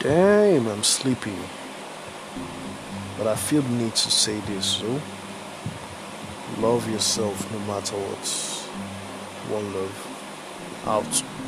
Damn, 0.00 0.66
I'm 0.66 0.82
sleepy. 0.82 1.36
But 3.18 3.26
I 3.26 3.36
feel 3.36 3.60
the 3.60 3.68
need 3.68 3.94
to 3.94 4.10
say 4.10 4.40
this, 4.40 4.64
so 4.64 4.98
love 6.56 6.90
yourself 6.90 7.52
no 7.52 7.58
matter 7.66 7.96
what. 7.96 8.26
One 9.52 9.74
love. 9.74 10.06
Out. 10.86 11.39